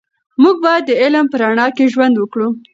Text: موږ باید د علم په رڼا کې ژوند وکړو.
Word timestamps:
موږ 0.41 0.55
باید 0.65 0.83
د 0.85 0.91
علم 1.01 1.25
په 1.29 1.37
رڼا 1.41 1.67
کې 1.75 1.91
ژوند 1.93 2.15
وکړو. 2.17 2.47